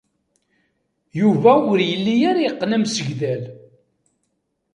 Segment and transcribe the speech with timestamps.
[1.19, 3.43] Yuba ur yelli ara yeqqen amsegdal.